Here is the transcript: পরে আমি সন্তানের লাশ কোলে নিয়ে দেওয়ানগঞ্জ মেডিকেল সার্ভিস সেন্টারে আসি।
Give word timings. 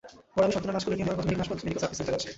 পরে 0.33 0.45
আমি 0.45 0.53
সন্তানের 0.55 0.75
লাশ 0.75 0.83
কোলে 0.85 0.95
নিয়ে 0.97 1.05
দেওয়ানগঞ্জ 1.07 1.59
মেডিকেল 1.65 1.81
সার্ভিস 1.81 1.97
সেন্টারে 1.99 2.17
আসি। 2.19 2.29